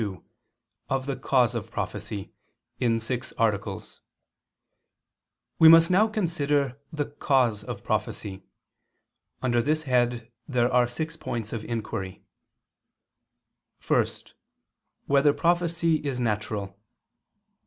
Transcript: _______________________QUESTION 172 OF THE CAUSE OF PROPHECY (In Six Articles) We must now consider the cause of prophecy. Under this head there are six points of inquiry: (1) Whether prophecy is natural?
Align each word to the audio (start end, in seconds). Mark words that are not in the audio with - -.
_______________________QUESTION 0.03 0.21
172 0.87 0.91
OF 0.97 1.05
THE 1.05 1.27
CAUSE 1.27 1.53
OF 1.55 1.71
PROPHECY 1.71 2.33
(In 2.79 2.99
Six 2.99 3.33
Articles) 3.37 4.01
We 5.59 5.69
must 5.69 5.91
now 5.91 6.07
consider 6.07 6.79
the 6.91 7.05
cause 7.05 7.63
of 7.63 7.83
prophecy. 7.83 8.41
Under 9.43 9.61
this 9.61 9.83
head 9.83 10.31
there 10.47 10.73
are 10.73 10.87
six 10.87 11.15
points 11.15 11.53
of 11.53 11.63
inquiry: 11.63 12.23
(1) 13.87 14.03
Whether 15.05 15.33
prophecy 15.33 15.97
is 15.97 16.19
natural? 16.19 16.79